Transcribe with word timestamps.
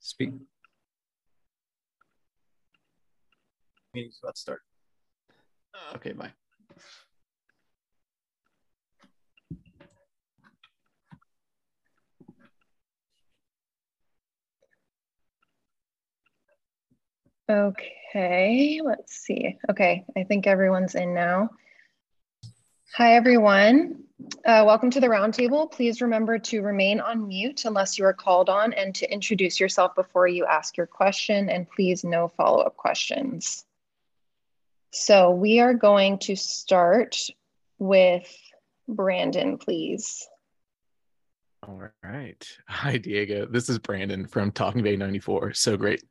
Speak. 0.00 0.30
Meeting's 3.94 4.18
about 4.22 4.34
to 4.34 4.40
start. 4.40 4.60
Okay, 5.96 6.12
bye. 6.12 6.32
Okay, 17.50 18.80
let's 18.84 19.14
see. 19.14 19.56
Okay, 19.70 20.04
I 20.16 20.24
think 20.24 20.46
everyone's 20.46 20.94
in 20.94 21.14
now. 21.14 21.48
Hi, 22.94 23.16
everyone. 23.16 24.04
Uh, 24.46 24.64
welcome 24.66 24.90
to 24.90 24.98
the 24.98 25.08
roundtable. 25.08 25.70
Please 25.70 26.00
remember 26.00 26.38
to 26.38 26.62
remain 26.62 27.00
on 27.00 27.28
mute 27.28 27.66
unless 27.66 27.98
you 27.98 28.04
are 28.06 28.14
called 28.14 28.48
on 28.48 28.72
and 28.72 28.94
to 28.94 29.12
introduce 29.12 29.60
yourself 29.60 29.94
before 29.94 30.26
you 30.26 30.46
ask 30.46 30.76
your 30.76 30.86
question 30.86 31.50
and 31.50 31.68
please 31.70 32.02
no 32.02 32.28
follow-up 32.28 32.76
questions. 32.76 33.66
So 34.90 35.30
we 35.30 35.60
are 35.60 35.74
going 35.74 36.18
to 36.20 36.34
start 36.34 37.28
with 37.78 38.34
Brandon, 38.88 39.58
please. 39.58 40.26
All 41.62 41.82
right. 42.02 42.48
Hi, 42.68 42.96
Diego. 42.96 43.46
This 43.46 43.68
is 43.68 43.78
Brandon 43.78 44.26
from 44.26 44.50
Talking 44.50 44.82
Bay 44.82 44.96
94. 44.96 45.52
So 45.52 45.76
great 45.76 46.02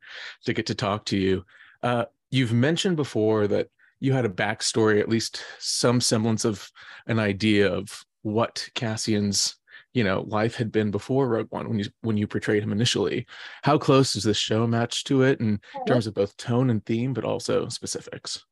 to 0.44 0.54
get 0.54 0.66
to 0.66 0.76
talk 0.76 1.06
to 1.06 1.18
you. 1.18 1.44
Uh, 1.82 2.04
you've 2.30 2.52
mentioned 2.52 2.96
before 2.96 3.48
that 3.48 3.68
you 4.00 4.12
had 4.12 4.24
a 4.24 4.30
backstory, 4.30 5.00
at 5.00 5.08
least 5.08 5.42
some 5.58 6.00
semblance 6.00 6.44
of 6.44 6.70
an 7.06 7.18
idea 7.18 7.72
of 7.72 8.04
what 8.22 8.68
Cassian's 8.74 9.56
you 9.94 10.04
know 10.04 10.22
life 10.28 10.54
had 10.54 10.70
been 10.70 10.90
before 10.90 11.28
Rogue 11.28 11.50
One 11.50 11.68
when 11.68 11.78
you 11.78 11.86
when 12.02 12.16
you 12.16 12.26
portrayed 12.26 12.62
him 12.62 12.72
initially. 12.72 13.26
How 13.62 13.78
close 13.78 14.12
does 14.12 14.24
this 14.24 14.36
show 14.36 14.66
match 14.66 15.04
to 15.04 15.22
it 15.22 15.40
in 15.40 15.60
terms 15.86 16.06
of 16.06 16.14
both 16.14 16.36
tone 16.36 16.70
and 16.70 16.84
theme, 16.84 17.12
but 17.12 17.24
also 17.24 17.68
specifics? 17.68 18.44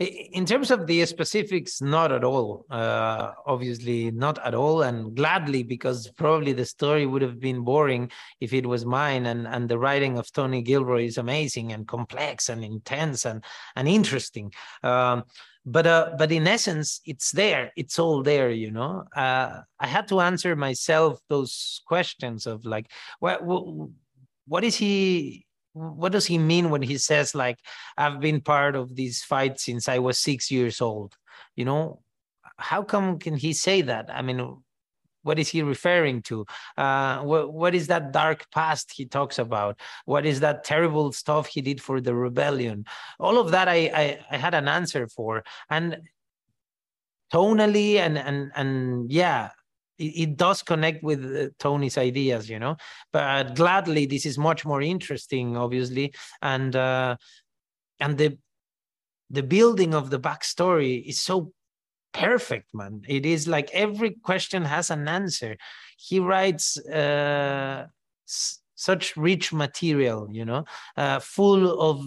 In 0.00 0.46
terms 0.46 0.70
of 0.70 0.86
the 0.86 1.04
specifics, 1.04 1.82
not 1.82 2.10
at 2.10 2.24
all. 2.24 2.64
Uh, 2.70 3.32
obviously, 3.44 4.10
not 4.10 4.38
at 4.46 4.54
all, 4.54 4.80
and 4.80 5.14
gladly 5.14 5.62
because 5.62 6.10
probably 6.16 6.54
the 6.54 6.64
story 6.64 7.04
would 7.04 7.20
have 7.20 7.38
been 7.38 7.60
boring 7.64 8.10
if 8.40 8.54
it 8.54 8.64
was 8.64 8.86
mine. 8.86 9.26
And 9.26 9.46
and 9.46 9.68
the 9.68 9.78
writing 9.78 10.16
of 10.16 10.32
Tony 10.32 10.62
Gilroy 10.62 11.04
is 11.04 11.18
amazing 11.18 11.72
and 11.72 11.86
complex 11.86 12.48
and 12.48 12.64
intense 12.64 13.26
and 13.26 13.44
and 13.76 13.86
interesting. 13.86 14.54
Um, 14.82 15.24
but 15.66 15.86
uh, 15.86 16.14
but 16.16 16.32
in 16.32 16.46
essence, 16.46 17.02
it's 17.04 17.30
there. 17.32 17.70
It's 17.76 17.98
all 17.98 18.22
there. 18.22 18.50
You 18.50 18.70
know. 18.70 19.04
Uh, 19.14 19.60
I 19.78 19.86
had 19.86 20.08
to 20.08 20.20
answer 20.20 20.56
myself 20.56 21.20
those 21.28 21.82
questions 21.86 22.46
of 22.46 22.64
like, 22.64 22.90
what 23.18 23.42
what 24.46 24.64
is 24.64 24.76
he 24.76 25.44
what 25.72 26.12
does 26.12 26.26
he 26.26 26.36
mean 26.36 26.70
when 26.70 26.82
he 26.82 26.98
says 26.98 27.34
like 27.34 27.58
i've 27.96 28.18
been 28.20 28.40
part 28.40 28.74
of 28.74 28.96
this 28.96 29.22
fight 29.22 29.60
since 29.60 29.88
i 29.88 29.98
was 29.98 30.18
six 30.18 30.50
years 30.50 30.80
old 30.80 31.16
you 31.54 31.64
know 31.64 32.00
how 32.60 32.82
come 32.82 33.18
can 33.18 33.36
he 33.36 33.52
say 33.52 33.82
that? 33.82 34.10
I 34.12 34.22
mean 34.22 34.62
what 35.22 35.38
is 35.38 35.50
he 35.50 35.60
referring 35.62 36.22
to? 36.22 36.46
Uh, 36.78 37.18
what, 37.18 37.52
what 37.52 37.74
is 37.74 37.88
that 37.88 38.10
dark 38.10 38.50
past 38.52 38.90
he 38.90 39.04
talks 39.04 39.38
about? 39.38 39.78
What 40.06 40.24
is 40.24 40.40
that 40.40 40.64
terrible 40.64 41.12
stuff 41.12 41.46
he 41.46 41.60
did 41.60 41.82
for 41.82 42.00
the 42.00 42.14
rebellion? 42.14 42.86
All 43.18 43.38
of 43.38 43.50
that 43.50 43.68
i 43.68 43.90
i, 43.94 44.18
I 44.30 44.36
had 44.36 44.54
an 44.54 44.68
answer 44.68 45.08
for. 45.08 45.44
And 45.68 45.98
tonally 47.32 47.96
and 47.96 48.18
and 48.18 48.50
and 48.56 49.10
yeah 49.10 49.50
it, 50.00 50.22
it 50.22 50.36
does 50.36 50.62
connect 50.62 51.02
with 51.02 51.24
uh, 51.24 51.48
Tony's 51.58 51.98
ideas, 51.98 52.48
you 52.48 52.58
know. 52.58 52.76
But 53.12 53.54
gladly, 53.54 54.06
this 54.06 54.26
is 54.26 54.38
much 54.38 54.64
more 54.64 54.82
interesting, 54.82 55.56
obviously, 55.56 56.14
and 56.42 56.74
uh, 56.74 57.16
and 58.00 58.16
the 58.18 58.38
the 59.28 59.42
building 59.42 59.94
of 59.94 60.10
the 60.10 60.18
backstory 60.18 61.06
is 61.06 61.20
so 61.20 61.52
perfect, 62.12 62.74
man. 62.74 63.02
It 63.08 63.24
is 63.24 63.46
like 63.46 63.70
every 63.72 64.10
question 64.10 64.64
has 64.64 64.90
an 64.90 65.06
answer. 65.06 65.56
He 65.96 66.18
writes 66.18 66.78
uh, 66.86 67.86
such 68.74 69.16
rich 69.16 69.52
material, 69.52 70.28
you 70.32 70.44
know, 70.44 70.64
uh, 70.96 71.20
full 71.20 71.80
of 71.80 72.04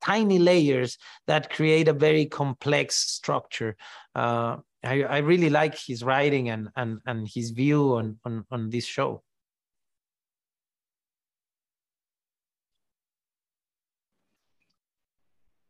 tiny 0.00 0.38
layers 0.38 0.98
that 1.26 1.50
create 1.50 1.86
a 1.86 1.92
very 1.92 2.26
complex 2.26 2.96
structure. 2.96 3.76
Uh, 4.14 4.56
I, 4.82 5.02
I 5.02 5.18
really 5.18 5.50
like 5.50 5.76
his 5.76 6.02
writing 6.02 6.48
and 6.48 6.68
and 6.76 7.00
and 7.06 7.28
his 7.28 7.50
view 7.50 7.96
on 7.96 8.18
on 8.24 8.44
on 8.50 8.70
this 8.70 8.86
show. 8.86 9.22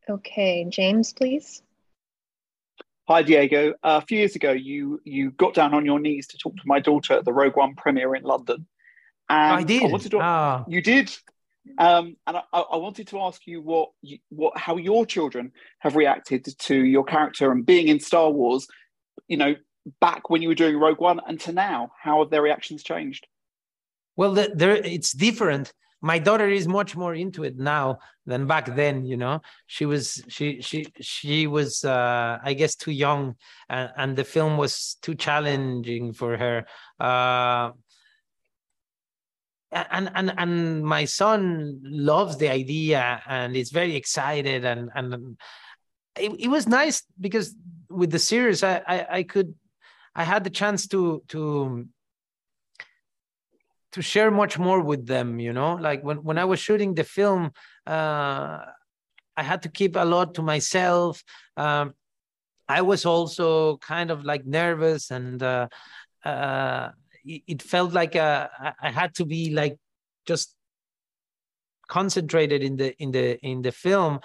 Okay, 0.09 0.66
James, 0.69 1.12
please. 1.12 1.62
Hi, 3.09 3.22
Diego. 3.22 3.70
Uh, 3.82 4.00
a 4.03 4.06
few 4.06 4.19
years 4.19 4.37
ago, 4.37 4.53
you 4.53 5.00
you 5.04 5.32
got 5.32 5.54
down 5.54 5.75
on 5.75 5.84
your 5.84 5.99
knees 5.99 6.28
to 6.28 6.38
talk 6.38 6.56
to 6.56 6.62
my 6.65 6.78
daughter 6.81 7.15
at 7.15 7.25
the 7.25 7.32
Rogue 7.32 7.56
One 7.56 7.75
premiere 7.75 8.15
in 8.15 8.22
London. 8.22 8.66
And 9.28 9.56
I 9.56 9.62
did. 9.62 9.84
I 9.84 9.87
wanted 9.87 10.10
to, 10.10 10.22
oh. 10.22 10.65
You 10.69 10.82
did. 10.82 11.16
Um, 11.78 12.16
and 12.26 12.38
I, 12.38 12.43
I, 12.53 12.76
wanted 12.78 13.06
to 13.09 13.20
ask 13.20 13.47
you 13.47 13.60
what 13.60 13.91
you, 14.03 14.19
what 14.31 14.56
how 14.56 14.76
your 14.76 15.06
children 15.06 15.53
have 15.81 15.94
reacted 15.94 16.47
to 16.59 16.75
your 16.75 17.04
character 17.04 17.53
and 17.53 17.65
being 17.65 17.88
in 17.88 18.00
Star 18.00 18.31
Wars 18.31 18.66
you 19.30 19.36
know, 19.36 19.54
back 20.00 20.28
when 20.28 20.42
you 20.42 20.48
were 20.48 20.54
doing 20.54 20.76
Rogue 20.76 21.00
One 21.00 21.20
and 21.26 21.41
to 21.41 21.52
now? 21.52 21.92
How 22.02 22.18
have 22.18 22.30
their 22.30 22.42
reactions 22.42 22.82
changed? 22.82 23.26
Well, 24.16 24.34
the, 24.34 24.52
there 24.54 24.74
it's 24.74 25.12
different. 25.12 25.72
My 26.02 26.18
daughter 26.18 26.48
is 26.48 26.66
much 26.66 26.96
more 26.96 27.14
into 27.14 27.44
it 27.44 27.58
now 27.58 27.98
than 28.26 28.46
back 28.46 28.74
then. 28.74 29.04
You 29.04 29.16
know, 29.16 29.40
she 29.66 29.86
was 29.86 30.22
she 30.28 30.60
she 30.60 30.86
she 31.00 31.46
was 31.46 31.84
uh, 31.84 32.38
I 32.42 32.54
guess 32.54 32.74
too 32.74 32.90
young, 32.90 33.36
and, 33.69 33.90
and 33.96 34.16
the 34.16 34.24
film 34.24 34.58
was 34.58 34.96
too 35.00 35.14
challenging 35.14 36.12
for 36.12 36.36
her. 36.36 36.66
Uh, 36.98 37.70
and 39.72 40.10
and 40.14 40.34
and 40.36 40.84
my 40.84 41.04
son 41.04 41.80
loves 41.84 42.36
the 42.38 42.50
idea 42.50 43.22
and 43.26 43.54
is 43.54 43.70
very 43.70 43.94
excited 43.94 44.64
and 44.64 44.90
and 44.96 45.36
it, 46.16 46.32
it 46.38 46.48
was 46.48 46.66
nice 46.66 47.03
because 47.19 47.54
with 47.88 48.10
the 48.10 48.19
series, 48.19 48.62
I, 48.62 48.82
I, 48.87 49.06
I 49.10 49.22
could, 49.22 49.54
I 50.15 50.25
had 50.25 50.44
the 50.44 50.50
chance 50.50 50.87
to 50.88 51.22
to 51.28 51.88
to 53.93 54.03
share 54.03 54.31
much 54.31 54.59
more 54.59 54.81
with 54.81 55.06
them. 55.06 55.41
You 55.41 55.53
know, 55.53 55.75
like 55.75 56.03
when 56.03 56.19
when 56.19 56.38
I 56.38 56.44
was 56.44 56.60
shooting 56.60 56.94
the 56.94 57.04
film, 57.04 57.53
uh, 57.87 58.59
I 59.37 59.43
had 59.43 59.62
to 59.62 59.69
keep 59.69 59.97
a 59.97 60.04
lot 60.04 60.34
to 60.34 60.43
myself. 60.43 61.22
Um, 61.56 61.94
I 62.69 62.82
was 62.82 63.04
also 63.04 63.78
kind 63.78 64.10
of 64.10 64.25
like 64.25 64.47
nervous, 64.47 65.10
and 65.10 65.43
uh, 65.43 65.69
uh, 66.25 66.91
it, 67.25 67.43
it, 67.47 67.62
felt 67.62 67.93
like 67.93 68.15
uh, 68.15 68.49
I 68.81 68.91
had 68.91 69.15
to 69.16 69.25
be 69.25 69.50
like 69.50 69.76
just 70.26 70.54
concentrated 71.88 72.62
in 72.62 72.76
the 72.76 72.94
in 73.03 73.10
the 73.10 73.38
in 73.44 73.62
the 73.62 73.72
film 73.72 74.20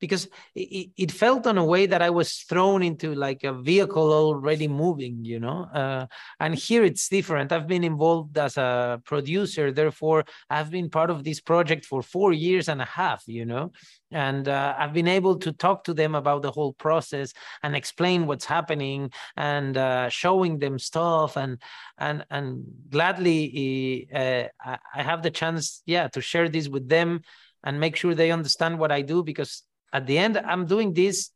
because 0.00 0.28
it, 0.54 0.90
it, 0.96 1.12
felt 1.12 1.46
in 1.46 1.58
a 1.58 1.64
way 1.64 1.86
that 1.86 2.02
I 2.02 2.10
was 2.10 2.32
thrown 2.48 2.82
into 2.82 3.14
like 3.14 3.44
a 3.44 3.52
vehicle 3.52 4.12
already 4.12 4.68
moving, 4.68 5.24
you 5.24 5.40
know. 5.40 5.64
Uh, 5.74 6.06
and 6.40 6.54
here 6.54 6.84
it's 6.84 7.08
different. 7.08 7.52
I've 7.52 7.66
been 7.66 7.84
involved 7.84 8.36
as 8.38 8.56
a 8.56 9.00
producer, 9.04 9.72
therefore 9.72 10.24
I've 10.50 10.70
been 10.70 10.90
part 10.90 11.10
of 11.10 11.24
this 11.24 11.40
project 11.40 11.84
for 11.84 12.02
four 12.02 12.32
years 12.32 12.68
and 12.68 12.80
a 12.80 12.86
half, 12.86 13.24
you 13.26 13.44
know. 13.44 13.72
And 14.10 14.48
uh, 14.48 14.74
I've 14.78 14.94
been 14.94 15.08
able 15.08 15.36
to 15.40 15.52
talk 15.52 15.84
to 15.84 15.94
them 15.94 16.14
about 16.14 16.42
the 16.42 16.50
whole 16.50 16.72
process 16.72 17.32
and 17.62 17.76
explain 17.76 18.26
what's 18.26 18.46
happening 18.46 19.10
and 19.36 19.76
uh, 19.76 20.08
showing 20.08 20.58
them 20.58 20.78
stuff 20.78 21.36
and 21.36 21.60
and 21.98 22.24
and 22.30 22.64
gladly 22.88 24.08
uh, 24.14 24.44
I 24.64 25.02
have 25.02 25.22
the 25.22 25.30
chance, 25.30 25.82
yeah, 25.86 26.08
to 26.08 26.20
share 26.20 26.48
this 26.48 26.68
with 26.68 26.88
them 26.88 27.22
and 27.64 27.80
make 27.80 27.96
sure 27.96 28.14
they 28.14 28.30
understand 28.30 28.78
what 28.78 28.92
I 28.92 29.02
do 29.02 29.22
because 29.22 29.62
at 29.92 30.06
the 30.06 30.18
end 30.18 30.36
i'm 30.36 30.66
doing 30.66 30.92
this 30.92 31.30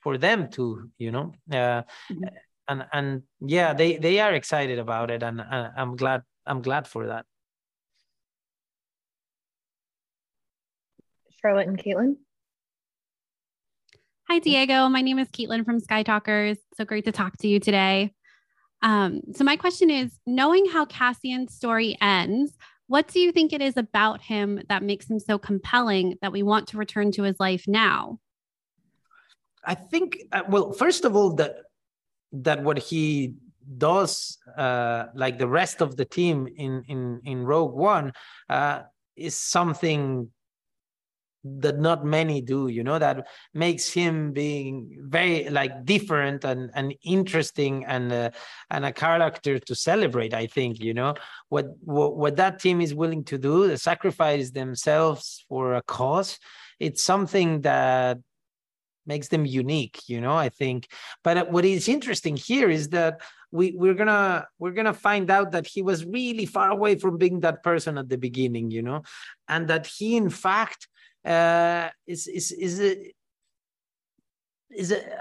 for 0.00 0.18
them 0.18 0.48
too 0.48 0.90
you 0.98 1.10
know? 1.10 1.32
Uh, 1.50 1.82
mm-hmm. 2.10 2.24
and 2.68 2.86
and 2.92 3.22
yeah 3.40 3.72
they 3.72 3.96
they 3.96 4.20
are 4.20 4.32
excited 4.32 4.78
about 4.78 5.10
it 5.10 5.22
and 5.22 5.40
uh, 5.40 5.70
i'm 5.76 5.96
glad 5.96 6.22
i'm 6.46 6.62
glad 6.62 6.86
for 6.86 7.06
that. 7.06 7.24
Charlotte 11.40 11.68
and 11.68 11.78
caitlin? 11.78 12.16
Hi 14.28 14.38
diego. 14.38 14.88
My 14.88 15.00
name 15.00 15.18
is 15.18 15.28
caitlin 15.28 15.64
from 15.64 15.80
sky 15.80 16.02
talkers. 16.02 16.58
So 16.76 16.84
great 16.84 17.04
to 17.06 17.12
talk 17.12 17.36
to 17.38 17.48
you 17.48 17.60
today. 17.60 18.12
Um, 18.82 19.22
so 19.34 19.44
my 19.44 19.56
question 19.56 19.90
is 19.90 20.12
knowing 20.26 20.66
how 20.66 20.84
cassian's 20.84 21.54
story 21.54 21.96
ends 22.00 22.56
what 22.90 23.06
do 23.06 23.20
you 23.20 23.30
think 23.30 23.52
it 23.52 23.62
is 23.62 23.76
about 23.76 24.20
him 24.20 24.60
that 24.68 24.82
makes 24.82 25.08
him 25.08 25.20
so 25.20 25.38
compelling 25.38 26.18
that 26.22 26.32
we 26.32 26.42
want 26.42 26.66
to 26.66 26.76
return 26.76 27.12
to 27.12 27.22
his 27.22 27.38
life 27.38 27.68
now? 27.68 28.18
I 29.64 29.76
think, 29.76 30.18
uh, 30.32 30.42
well, 30.48 30.72
first 30.72 31.04
of 31.04 31.14
all, 31.14 31.34
that 31.34 31.58
that 32.32 32.64
what 32.64 32.80
he 32.80 33.34
does 33.78 34.38
uh, 34.58 35.04
like 35.14 35.38
the 35.38 35.46
rest 35.46 35.80
of 35.80 35.96
the 35.96 36.04
team 36.04 36.48
in 36.56 36.82
in 36.88 37.20
in 37.24 37.44
Rogue 37.44 37.76
One 37.76 38.12
uh, 38.48 38.80
is 39.14 39.36
something 39.36 40.28
that 41.42 41.78
not 41.78 42.04
many 42.04 42.42
do 42.42 42.68
you 42.68 42.84
know 42.84 42.98
that 42.98 43.26
makes 43.54 43.90
him 43.90 44.32
being 44.32 44.94
very 45.00 45.48
like 45.48 45.84
different 45.86 46.44
and 46.44 46.70
and 46.74 46.94
interesting 47.02 47.84
and 47.86 48.12
uh, 48.12 48.30
and 48.70 48.84
a 48.84 48.92
character 48.92 49.58
to 49.58 49.74
celebrate 49.74 50.34
i 50.34 50.46
think 50.46 50.80
you 50.80 50.92
know? 50.92 51.14
What, 51.48 51.66
what 51.80 52.16
what 52.16 52.36
that 52.36 52.58
team 52.58 52.80
is 52.80 52.94
willing 52.94 53.24
to 53.24 53.38
do 53.38 53.68
to 53.68 53.78
sacrifice 53.78 54.50
themselves 54.50 55.44
for 55.48 55.74
a 55.74 55.82
cause 55.82 56.38
it's 56.78 57.02
something 57.02 57.62
that 57.62 58.18
makes 59.06 59.28
them 59.28 59.46
unique 59.46 60.00
you 60.08 60.20
know 60.20 60.36
i 60.36 60.50
think. 60.50 60.88
But 61.24 61.50
what 61.50 61.64
is 61.64 61.88
interesting 61.88 62.36
here 62.36 62.68
is 62.68 62.90
that 62.90 63.22
we 63.50 63.72
we're 63.72 63.94
gonna 63.94 64.46
we're 64.58 64.72
gonna 64.72 64.94
find 64.94 65.30
out 65.30 65.52
that 65.52 65.66
he 65.66 65.80
was 65.82 66.04
really 66.04 66.46
far 66.46 66.70
away 66.70 66.96
from 66.96 67.16
being 67.16 67.40
that 67.40 67.62
person 67.62 67.98
at 67.98 68.08
the 68.10 68.18
beginning 68.18 68.70
you 68.70 68.82
know? 68.82 69.02
And 69.48 69.68
that 69.68 69.86
he 69.86 70.16
in 70.16 70.28
fact 70.28 70.86
uh, 71.24 71.88
is 72.06 72.26
is 72.26 72.52
is 72.52 72.78
it 72.78 73.14
is 74.70 74.90
it 74.90 75.12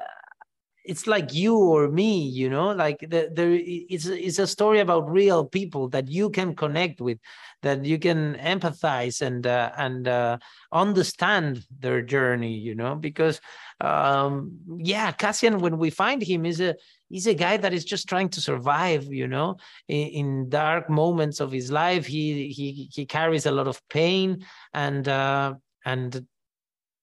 it's 0.86 1.06
like 1.06 1.34
you 1.34 1.56
or 1.56 1.88
me 1.88 2.24
you 2.24 2.50
know 2.50 2.72
like 2.72 3.00
the, 3.02 3.30
there 3.32 3.52
it's, 3.52 4.08
it's 4.08 4.40
a 4.40 4.48
story 4.48 4.80
about 4.80 5.10
real 5.10 5.46
people 5.46 5.88
that 5.90 6.08
you 6.10 6.30
can 6.30 6.56
connect 6.56 7.00
with 7.00 7.20
that 7.62 7.86
you 7.86 8.00
can 8.00 8.36
empathize 8.36 9.22
and 9.22 9.46
uh, 9.46 9.72
and 9.78 10.08
uh, 10.08 10.38
understand 10.72 11.64
their 11.80 12.02
journey 12.02 12.54
you 12.54 12.74
know 12.74 12.96
because 12.96 13.40
um 13.82 14.52
yeah 14.78 15.12
cassian 15.12 15.60
when 15.60 15.78
we 15.78 15.90
find 15.90 16.24
him 16.24 16.46
is 16.46 16.60
a 16.60 16.76
he's 17.10 17.28
a 17.28 17.34
guy 17.34 17.56
that 17.58 17.74
is 17.74 17.86
just 17.86 18.08
trying 18.10 18.30
to 18.30 18.42
survive 18.42 19.04
you 19.06 19.28
know 19.28 19.58
in, 19.88 20.08
in 20.08 20.50
dark 20.50 20.90
moments 20.90 21.40
of 21.40 21.52
his 21.52 21.72
life. 21.72 22.06
He 22.06 22.50
he 22.50 22.90
he 22.94 23.06
carries 23.06 23.46
a 23.46 23.52
lot 23.52 23.68
of 23.68 23.82
pain 23.90 24.46
and 24.74 25.08
uh 25.08 25.54
and 25.94 26.26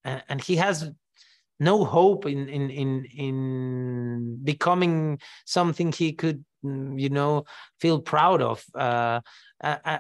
and 0.05 0.41
he 0.41 0.57
has 0.57 0.91
no 1.59 1.85
hope 1.85 2.27
in 2.27 2.49
in 2.49 2.71
in 2.71 2.91
in 3.27 4.39
becoming 4.45 5.19
something 5.45 5.91
he 5.93 6.13
could 6.13 6.45
mm, 6.65 7.01
you 7.01 7.09
know 7.09 7.45
feel 7.81 8.01
proud 8.01 8.41
of. 8.43 8.65
Uh, 8.75 9.21
uh, 9.63 9.99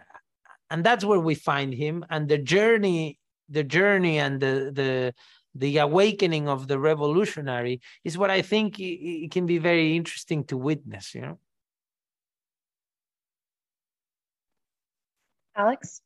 and 0.70 0.84
that's 0.84 1.04
where 1.04 1.20
we 1.20 1.34
find 1.34 1.72
him. 1.74 2.04
And 2.10 2.28
the 2.28 2.38
journey 2.38 3.18
the 3.48 3.64
journey 3.64 4.18
and 4.18 4.40
the 4.40 4.70
the 4.72 5.14
the 5.54 5.78
awakening 5.78 6.48
of 6.48 6.68
the 6.68 6.78
revolutionary 6.78 7.80
is 8.04 8.18
what 8.18 8.30
i 8.30 8.42
think 8.42 8.78
it, 8.78 9.24
it 9.24 9.30
can 9.30 9.46
be 9.46 9.58
very 9.58 9.96
interesting 9.96 10.44
to 10.44 10.56
witness 10.56 11.14
you 11.14 11.22
know? 11.22 11.38
Alex 15.54 16.02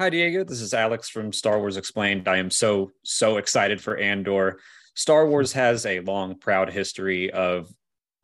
Hi, 0.00 0.10
Diego. 0.10 0.42
This 0.42 0.60
is 0.60 0.74
Alex 0.74 1.08
from 1.08 1.32
Star 1.32 1.60
Wars 1.60 1.76
Explained. 1.76 2.26
I 2.26 2.38
am 2.38 2.50
so, 2.50 2.90
so 3.04 3.36
excited 3.36 3.80
for 3.80 3.96
Andor. 3.96 4.58
Star 4.96 5.28
Wars 5.28 5.52
has 5.52 5.86
a 5.86 6.00
long, 6.00 6.36
proud 6.36 6.68
history 6.68 7.30
of 7.30 7.72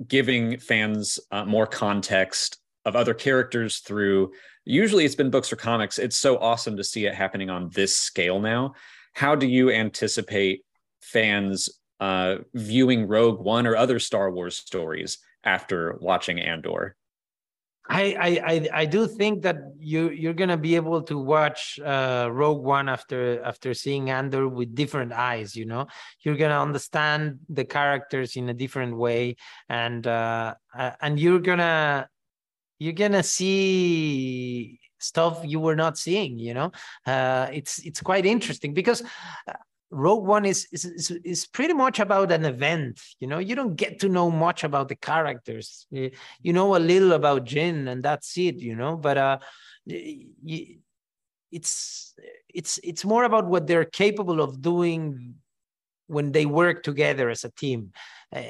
giving 0.04 0.58
fans 0.58 1.20
uh, 1.30 1.44
more 1.44 1.68
context 1.68 2.58
of 2.84 2.96
other 2.96 3.14
characters 3.14 3.78
through 3.78 4.32
usually 4.64 5.04
it's 5.04 5.14
been 5.14 5.30
books 5.30 5.52
or 5.52 5.56
comics. 5.56 6.00
It's 6.00 6.16
so 6.16 6.38
awesome 6.38 6.76
to 6.76 6.82
see 6.82 7.06
it 7.06 7.14
happening 7.14 7.50
on 7.50 7.70
this 7.72 7.96
scale 7.96 8.40
now. 8.40 8.74
How 9.12 9.36
do 9.36 9.46
you 9.46 9.70
anticipate 9.70 10.64
fans 11.00 11.68
uh, 12.00 12.38
viewing 12.52 13.06
Rogue 13.06 13.38
One 13.38 13.68
or 13.68 13.76
other 13.76 14.00
Star 14.00 14.32
Wars 14.32 14.56
stories 14.56 15.18
after 15.44 15.96
watching 16.00 16.40
Andor? 16.40 16.96
I, 17.90 18.38
I 18.44 18.68
I 18.82 18.84
do 18.86 19.08
think 19.08 19.42
that 19.42 19.56
you 19.80 20.10
you're 20.10 20.32
gonna 20.34 20.56
be 20.56 20.76
able 20.76 21.02
to 21.02 21.18
watch 21.18 21.80
uh, 21.84 22.28
Rogue 22.30 22.62
One 22.62 22.88
after 22.88 23.42
after 23.42 23.74
seeing 23.74 24.10
Andor 24.10 24.48
with 24.48 24.76
different 24.76 25.12
eyes. 25.12 25.56
You 25.56 25.64
know, 25.66 25.88
you're 26.22 26.36
gonna 26.36 26.60
understand 26.60 27.40
the 27.48 27.64
characters 27.64 28.36
in 28.36 28.48
a 28.48 28.54
different 28.54 28.96
way, 28.96 29.36
and 29.68 30.06
uh, 30.06 30.54
and 31.00 31.18
you're 31.18 31.40
gonna 31.40 32.08
you're 32.78 32.92
gonna 32.92 33.24
see 33.24 34.78
stuff 35.00 35.40
you 35.44 35.58
were 35.58 35.76
not 35.76 35.98
seeing. 35.98 36.38
You 36.38 36.54
know, 36.54 36.72
uh, 37.06 37.48
it's 37.52 37.80
it's 37.80 38.00
quite 38.00 38.24
interesting 38.24 38.72
because 38.72 39.02
uh, 39.48 39.52
Rogue 39.90 40.24
One 40.24 40.44
is, 40.44 40.68
is 40.72 40.84
is 40.84 41.10
is 41.24 41.46
pretty 41.46 41.74
much 41.74 41.98
about 41.98 42.30
an 42.30 42.44
event. 42.44 43.00
You 43.18 43.26
know, 43.26 43.38
you 43.38 43.56
don't 43.56 43.74
get 43.74 43.98
to 44.00 44.08
know 44.08 44.30
much 44.30 44.62
about 44.62 44.88
the 44.88 44.94
characters. 44.94 45.86
You, 45.90 46.12
know 46.44 46.76
a 46.76 46.78
little 46.78 47.12
about 47.12 47.44
Jyn, 47.44 47.88
and 47.88 48.02
that's 48.02 48.38
it. 48.38 48.56
You 48.56 48.76
know, 48.76 48.96
but 48.96 49.18
uh, 49.18 49.38
it's 51.50 52.14
it's 52.48 52.78
it's 52.84 53.04
more 53.04 53.24
about 53.24 53.46
what 53.46 53.66
they're 53.66 53.84
capable 53.84 54.40
of 54.40 54.62
doing 54.62 55.34
when 56.06 56.32
they 56.32 56.46
work 56.46 56.82
together 56.82 57.28
as 57.28 57.44
a 57.44 57.50
team. 57.50 57.92
Uh, 58.34 58.42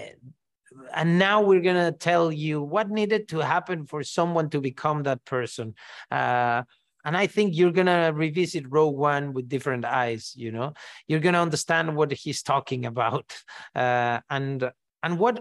and 0.95 1.19
now 1.19 1.43
we're 1.43 1.61
gonna 1.61 1.93
tell 1.93 2.31
you 2.31 2.63
what 2.63 2.91
needed 2.91 3.29
to 3.29 3.39
happen 3.39 3.87
for 3.87 4.03
someone 4.03 4.51
to 4.51 4.61
become 4.61 5.03
that 5.05 5.25
person. 5.25 5.75
Uh, 6.11 6.63
and 7.05 7.17
i 7.17 7.27
think 7.27 7.57
you're 7.57 7.73
gonna 7.73 8.13
revisit 8.15 8.65
rogue 8.71 8.97
one 8.97 9.33
with 9.33 9.49
different 9.49 9.85
eyes 9.85 10.35
you 10.37 10.51
know? 10.53 10.73
You're 11.07 11.21
gonna 11.21 11.43
understand 11.43 11.97
what 11.97 12.13
he's 12.13 12.43
talking 12.43 12.87
about. 12.87 13.33
Uh, 13.75 14.19
and 14.29 14.71
and 15.03 15.19
what 15.19 15.41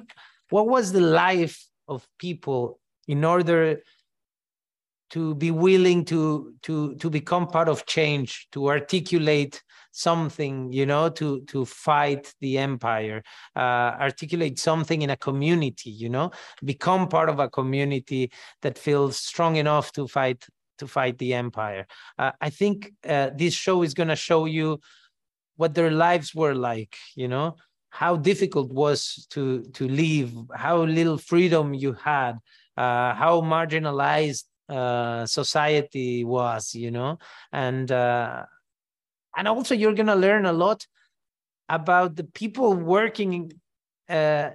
what 0.49 0.67
was 0.67 0.91
the 0.91 1.01
life 1.01 1.65
of 1.87 2.07
people 2.19 2.79
in 3.07 3.23
order 3.23 3.81
to 5.09 5.33
be 5.35 5.49
willing 5.49 6.05
to 6.05 6.53
to 6.61 6.95
to 6.95 7.09
become 7.09 7.47
part 7.47 7.67
of 7.67 7.85
change 7.85 8.47
to 8.51 8.69
articulate 8.69 9.63
something 9.91 10.71
you 10.71 10.85
know 10.85 11.09
to 11.09 11.41
to 11.45 11.65
fight 11.65 12.33
the 12.41 12.59
empire 12.59 13.23
uh, 13.55 13.97
articulate 13.99 14.59
something 14.59 15.01
in 15.01 15.09
a 15.09 15.17
community 15.17 15.89
you 15.89 16.09
know? 16.09 16.29
Become 16.63 17.07
part 17.07 17.29
of 17.29 17.39
a 17.39 17.49
community 17.49 18.31
that 18.61 18.77
feels 18.77 19.17
strong 19.17 19.55
enough 19.55 19.91
to 19.93 20.07
fight 20.07 20.45
to 20.79 20.87
fight 20.87 21.17
the 21.17 21.33
empire. 21.33 21.85
Uh, 22.17 22.31
I 22.41 22.49
think 22.49 22.91
uh, 23.07 23.29
this 23.35 23.53
show 23.53 23.83
is 23.83 23.93
going 23.93 24.09
to 24.09 24.15
show 24.15 24.45
you 24.45 24.79
what 25.57 25.73
their 25.75 25.91
lives 25.91 26.33
were 26.33 26.55
like. 26.55 26.95
You 27.15 27.27
know 27.27 27.55
how 27.89 28.15
difficult 28.15 28.71
was 28.71 29.27
to 29.31 29.63
to 29.73 29.87
live, 29.87 30.31
how 30.53 30.83
little 30.83 31.17
freedom 31.17 31.73
you 31.73 31.93
had, 31.93 32.33
uh, 32.77 33.13
how 33.13 33.41
marginalized 33.41 34.45
uh, 34.69 35.25
society 35.25 36.23
was. 36.23 36.73
You 36.73 36.91
know, 36.91 37.19
and 37.51 37.91
uh, 37.91 38.43
and 39.37 39.47
also 39.47 39.75
you're 39.75 39.93
going 39.93 40.07
to 40.07 40.15
learn 40.15 40.45
a 40.45 40.53
lot 40.53 40.85
about 41.67 42.15
the 42.15 42.23
people 42.23 42.73
working 42.73 43.51
uh, 44.09 44.49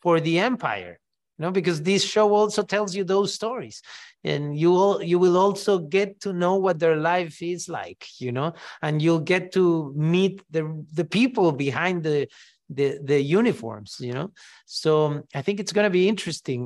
for 0.00 0.20
the 0.20 0.38
empire 0.38 1.00
you 1.40 1.46
know 1.46 1.50
because 1.50 1.82
this 1.82 2.04
show 2.04 2.32
also 2.34 2.62
tells 2.62 2.94
you 2.94 3.02
those 3.02 3.34
stories 3.34 3.82
and 4.24 4.58
you 4.58 4.70
will 4.70 5.02
you 5.02 5.18
will 5.18 5.36
also 5.36 5.78
get 5.78 6.20
to 6.20 6.32
know 6.32 6.56
what 6.56 6.78
their 6.78 6.96
life 6.96 7.42
is 7.42 7.68
like 7.68 8.06
you 8.18 8.32
know? 8.32 8.52
And 8.82 9.00
you'll 9.00 9.20
get 9.20 9.52
to 9.52 9.92
meet 9.96 10.42
the 10.50 10.84
the 10.92 11.04
people 11.04 11.52
behind 11.52 12.02
the 12.02 12.28
the 12.68 12.98
the 13.02 13.20
uniforms 13.20 13.96
you 14.00 14.12
know? 14.12 14.32
So 14.66 15.06
um, 15.06 15.24
i 15.34 15.42
think 15.42 15.60
it's 15.60 15.72
going 15.72 15.84
to 15.84 15.90
be 15.90 16.08
interesting 16.08 16.60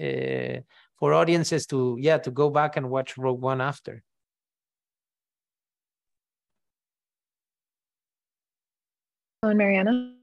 uh, 0.00 0.02
uh, 0.02 0.60
for 0.98 1.12
audiences 1.12 1.66
to 1.66 1.96
yeah 2.00 2.18
to 2.18 2.30
go 2.30 2.50
back 2.50 2.76
and 2.76 2.88
watch 2.90 3.18
rogue 3.18 3.40
one 3.42 3.60
after. 3.60 4.02
And 9.42 9.58
mariana 9.58 10.15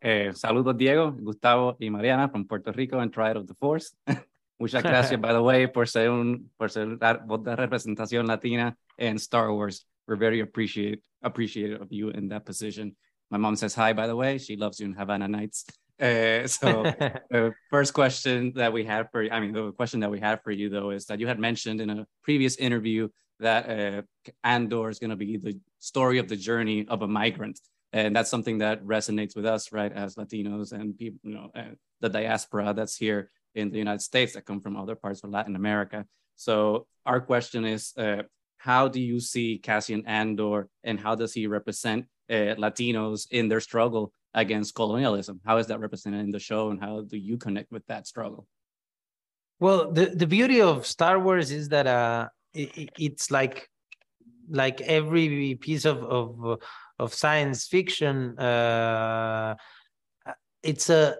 Eh, 0.00 0.32
saludos, 0.34 0.76
Diego, 0.76 1.12
Gustavo 1.12 1.76
y 1.78 1.90
Mariana 1.90 2.28
from 2.28 2.44
Puerto 2.44 2.72
Rico 2.72 2.98
and 2.98 3.12
Triad 3.12 3.36
of 3.36 3.46
the 3.46 3.54
Force. 3.54 3.94
Muchas 4.58 4.82
gracias, 4.82 5.18
by 5.18 5.32
the 5.32 5.42
way, 5.42 5.66
por 5.68 5.86
ser, 5.86 6.10
un, 6.10 6.50
por 6.58 6.70
ser 6.70 6.98
voz 7.24 7.42
de 7.42 7.56
representación 7.56 8.26
latina 8.26 8.76
in 8.98 9.16
Star 9.16 9.50
Wars. 9.52 9.86
We're 10.06 10.16
very 10.16 10.40
appreciate, 10.40 11.00
appreciative 11.22 11.80
of 11.80 11.90
you 11.90 12.10
in 12.10 12.28
that 12.28 12.44
position. 12.44 12.94
My 13.30 13.38
mom 13.38 13.56
says 13.56 13.74
hi, 13.74 13.94
by 13.94 14.06
the 14.06 14.16
way. 14.16 14.38
She 14.38 14.56
loves 14.56 14.80
you 14.80 14.86
in 14.86 14.92
Havana 14.92 15.28
Nights. 15.28 15.64
Uh, 15.98 16.46
so 16.46 16.82
the 17.30 17.54
first 17.70 17.94
question 17.94 18.52
that 18.56 18.72
we 18.72 18.84
had 18.84 19.08
for 19.10 19.22
you, 19.22 19.30
I 19.30 19.40
mean, 19.40 19.52
the 19.52 19.72
question 19.72 20.00
that 20.00 20.10
we 20.10 20.20
had 20.20 20.42
for 20.42 20.50
you, 20.50 20.68
though, 20.68 20.90
is 20.90 21.06
that 21.06 21.20
you 21.20 21.26
had 21.26 21.38
mentioned 21.38 21.80
in 21.80 21.88
a 21.88 22.06
previous 22.22 22.56
interview 22.56 23.08
that 23.38 23.70
uh, 23.70 24.02
Andor 24.44 24.90
is 24.90 24.98
going 24.98 25.10
to 25.10 25.16
be 25.16 25.38
the 25.38 25.58
story 25.78 26.18
of 26.18 26.28
the 26.28 26.36
journey 26.36 26.86
of 26.88 27.00
a 27.00 27.08
migrant 27.08 27.58
and 27.92 28.14
that's 28.14 28.30
something 28.30 28.58
that 28.58 28.82
resonates 28.84 29.34
with 29.34 29.46
us 29.46 29.72
right 29.72 29.92
as 29.92 30.14
latinos 30.16 30.72
and 30.72 30.96
people 30.96 31.18
you 31.22 31.34
know 31.34 31.50
the 32.00 32.08
diaspora 32.08 32.72
that's 32.74 32.96
here 32.96 33.30
in 33.54 33.70
the 33.70 33.78
united 33.78 34.02
states 34.02 34.34
that 34.34 34.46
come 34.46 34.60
from 34.60 34.76
other 34.76 34.94
parts 34.94 35.22
of 35.24 35.30
latin 35.30 35.56
america 35.56 36.04
so 36.36 36.86
our 37.04 37.20
question 37.20 37.64
is 37.64 37.92
uh, 37.98 38.22
how 38.58 38.88
do 38.88 39.00
you 39.00 39.20
see 39.20 39.58
cassian 39.58 40.04
andor 40.06 40.68
and 40.84 41.00
how 41.00 41.14
does 41.14 41.32
he 41.32 41.46
represent 41.46 42.06
uh, 42.30 42.54
Latinos 42.56 43.26
in 43.30 43.48
their 43.48 43.60
struggle 43.60 44.12
against 44.34 44.74
colonialism. 44.74 45.40
How 45.44 45.58
is 45.58 45.66
that 45.66 45.80
represented 45.80 46.20
in 46.20 46.30
the 46.30 46.38
show, 46.38 46.70
and 46.70 46.80
how 46.80 47.02
do 47.02 47.16
you 47.16 47.36
connect 47.36 47.72
with 47.72 47.84
that 47.86 48.06
struggle? 48.06 48.46
Well, 49.58 49.92
the, 49.92 50.06
the 50.06 50.26
beauty 50.26 50.60
of 50.60 50.86
Star 50.86 51.18
Wars 51.18 51.50
is 51.50 51.68
that 51.70 51.86
uh, 51.86 52.28
it, 52.54 52.90
it's 52.98 53.30
like 53.30 53.68
like 54.50 54.80
every 54.82 55.54
piece 55.54 55.84
of 55.84 56.02
of, 56.02 56.60
of 56.98 57.14
science 57.14 57.66
fiction. 57.66 58.38
Uh, 58.38 59.54
it's 60.62 60.90
a 60.90 61.16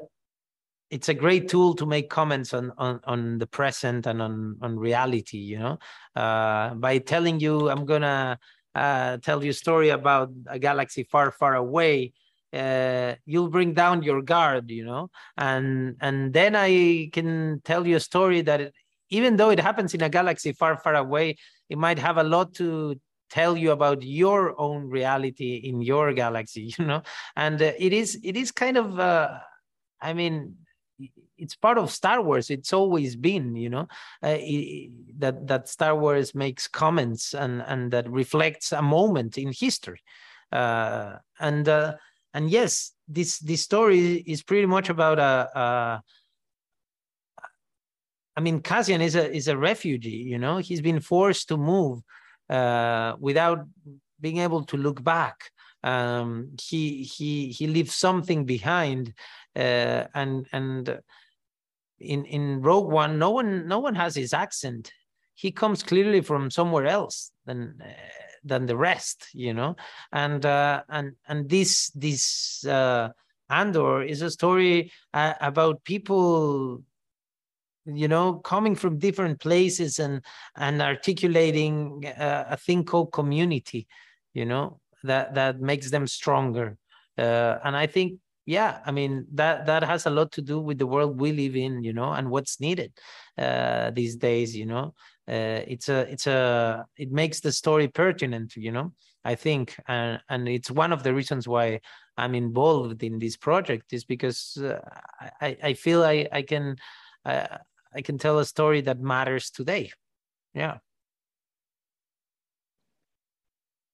it's 0.90 1.08
a 1.08 1.14
great 1.14 1.49
tool 1.49 1.75
to 1.75 1.87
make 1.87 2.10
comments 2.10 2.52
on 2.52 2.72
on, 2.76 3.00
on 3.04 3.38
the 3.38 3.46
present 3.46 4.06
and 4.06 4.20
on 4.20 4.56
on 4.60 4.78
reality. 4.78 5.38
You 5.38 5.58
know, 5.58 5.78
uh, 6.16 6.75
by 6.75 6.99
telling 6.99 7.40
you, 7.40 7.70
I'm 7.70 7.87
gonna 7.87 8.38
uh, 8.75 9.16
tell 9.18 9.42
you 9.42 9.50
a 9.50 9.54
story 9.54 9.90
about 9.90 10.30
a 10.46 10.58
galaxy 10.58 11.04
far, 11.04 11.30
far 11.32 11.54
away 11.54 12.12
uh, 12.52 13.14
you'll 13.26 13.49
bring 13.49 13.72
down 13.75 14.02
your 14.02 14.22
guard 14.22 14.70
you 14.70 14.84
know 14.84 15.10
and 15.37 15.96
and 16.00 16.32
then 16.32 16.56
i 16.56 17.08
can 17.12 17.60
tell 17.64 17.87
you 17.87 17.96
a 17.96 18.00
story 18.00 18.40
that 18.40 18.60
it, 18.60 18.75
even 19.08 19.37
though 19.37 19.50
it 19.50 19.60
happens 19.60 19.94
in 19.94 20.02
a 20.02 20.08
galaxy 20.08 20.52
far 20.52 20.76
far 20.76 20.94
away 20.94 21.37
it 21.68 21.78
might 21.78 21.99
have 21.99 22.16
a 22.16 22.25
lot 22.25 22.52
to 22.54 22.99
tell 23.30 23.56
you 23.56 23.70
about 23.70 24.02
your 24.02 24.58
own 24.60 24.88
reality 24.88 25.54
in 25.64 25.80
your 25.80 26.12
galaxy 26.12 26.75
you 26.78 26.84
know 26.84 27.02
and 27.37 27.62
uh, 27.62 27.72
it 27.78 27.92
is 27.92 28.18
it 28.22 28.37
is 28.37 28.50
kind 28.50 28.76
of 28.76 28.99
uh, 28.99 29.38
i 30.00 30.12
mean 30.12 30.54
it's 31.38 31.56
part 31.56 31.78
of 31.78 31.90
star 31.90 32.20
wars 32.20 32.50
it's 32.50 32.72
always 32.72 33.16
been 33.16 33.56
you 33.56 33.70
know 33.70 33.88
uh, 34.22 34.37
it, 34.38 34.90
that 35.18 35.46
that 35.46 35.68
star 35.68 35.96
wars 35.96 36.34
makes 36.34 36.68
comments 36.68 37.32
and 37.34 37.62
and 37.66 37.90
that 37.90 38.10
reflects 38.10 38.72
a 38.72 38.82
moment 38.82 39.38
in 39.38 39.50
history 39.52 40.00
uh, 40.52 41.16
and 41.38 41.68
uh, 41.68 41.94
and 42.34 42.50
yes, 42.50 42.92
this 43.08 43.38
this 43.38 43.62
story 43.62 44.16
is 44.26 44.42
pretty 44.42 44.66
much 44.66 44.88
about 44.88 45.18
a. 45.18 45.58
a 45.58 46.02
I 48.37 48.40
mean, 48.40 48.60
Cassian 48.60 49.00
is 49.00 49.16
a 49.16 49.30
is 49.30 49.49
a 49.49 49.56
refugee. 49.56 50.10
You 50.10 50.38
know, 50.38 50.58
he's 50.58 50.80
been 50.80 51.00
forced 51.00 51.49
to 51.49 51.56
move 51.56 52.00
uh, 52.50 53.14
without 53.19 53.66
being 54.21 54.38
able 54.38 54.64
to 54.64 54.76
look 54.76 55.02
back. 55.02 55.50
Um, 55.83 56.57
he 56.61 57.04
he 57.04 57.49
he 57.49 57.66
leaves 57.66 57.95
something 57.95 58.45
behind, 58.45 59.14
uh, 59.57 60.04
and 60.14 60.47
and 60.52 61.00
in 61.99 62.26
in 62.26 62.61
Rogue 62.61 62.90
One, 62.90 63.19
no 63.19 63.30
one 63.30 63.66
no 63.66 63.78
one 63.78 63.95
has 63.95 64.14
his 64.14 64.35
accent. 64.35 64.92
He 65.35 65.50
comes 65.50 65.83
clearly 65.83 66.21
from 66.21 66.50
somewhere 66.50 66.87
else 66.87 67.33
than. 67.47 67.80
Uh, 67.80 67.92
than 68.42 68.64
the 68.64 68.76
rest 68.76 69.26
you 69.35 69.52
know 69.52 69.76
and 70.12 70.47
uh, 70.47 70.83
and 70.88 71.12
and 71.28 71.49
this 71.49 71.90
this 71.90 72.64
uh, 72.64 73.11
andor 73.50 74.02
is 74.02 74.23
a 74.23 74.30
story 74.30 74.90
uh, 75.12 75.35
about 75.40 75.85
people 75.85 76.83
you 77.97 78.09
know 78.09 78.35
coming 78.35 78.75
from 78.75 78.99
different 78.99 79.40
places 79.40 79.99
and 79.99 80.25
and 80.56 80.82
articulating 80.82 82.04
a, 82.04 82.23
uh, 82.23 82.44
a 82.50 82.56
thing 82.56 82.85
called 82.85 83.12
community 83.12 83.87
you 84.35 84.44
know 84.44 84.80
that 85.02 85.35
that 85.35 85.61
makes 85.61 85.90
them 85.90 86.06
stronger. 86.06 86.76
Uh, 87.18 87.59
and 87.64 87.76
i 87.76 87.87
think 87.87 88.18
yeah 88.47 88.78
i 88.87 88.90
mean 88.90 89.26
that 89.35 89.66
that 89.66 89.82
has 89.82 90.06
a 90.06 90.11
lot 90.11 90.32
to 90.32 90.40
do 90.40 90.59
with 90.59 90.78
the 90.78 90.87
world 90.87 91.20
we 91.20 91.32
live 91.32 91.54
in 91.54 91.82
you 91.82 91.92
know 91.92 92.12
and 92.12 92.30
what's 92.30 92.61
needed 92.61 92.92
uh, 93.38 93.90
these 93.90 94.16
days 94.16 94.56
you 94.56 94.66
know. 94.66 94.94
Uh, 95.28 95.62
it's 95.68 95.88
a 95.88 96.00
it's 96.11 96.26
a 96.26 96.85
it 96.97 97.12
makes 97.12 97.38
the 97.40 97.52
story 97.52 97.87
pertinent 97.87 98.56
you 98.56 98.73
know 98.73 98.92
i 99.25 99.35
think. 99.35 99.76
And 99.87 100.20
and 100.28 100.49
it's 100.49 100.70
one 100.70 100.92
of 100.92 101.02
the 101.02 101.14
reasons 101.14 101.47
why 101.47 101.80
i'm 102.16 102.35
involved 102.35 103.02
in 103.02 103.18
this 103.18 103.37
project 103.37 103.92
is 103.92 104.04
because 104.04 104.56
uh, 104.56 104.80
i 105.40 105.56
i 105.62 105.75
feel 105.75 106.02
i 106.02 106.26
i 106.32 106.42
can 106.42 106.76
uh, 107.25 107.59
i 107.94 108.00
can 108.00 108.18
tell 108.18 108.38
a 108.38 108.44
story 108.44 108.80
that 108.82 109.00
matters 109.00 109.50
today. 109.50 109.90
Yeah. 110.54 110.78